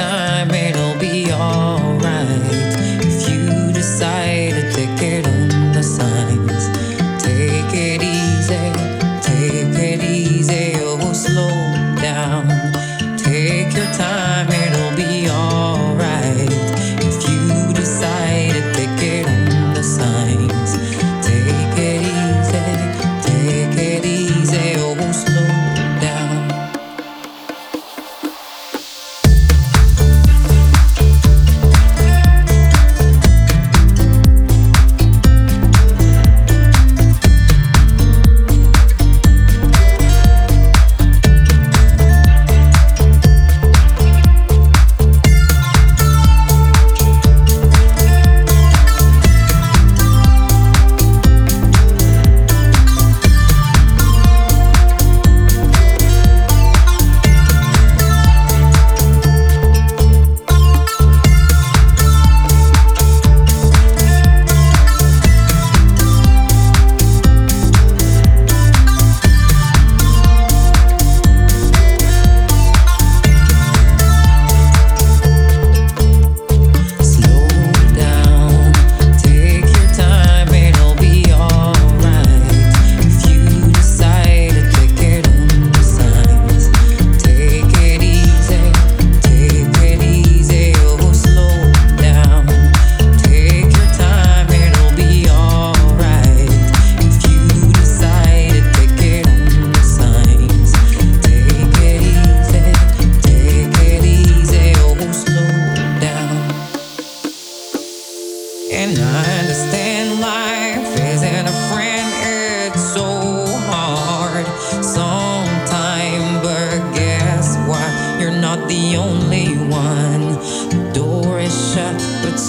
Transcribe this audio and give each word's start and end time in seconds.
time. 0.00 0.29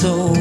soul 0.01 0.40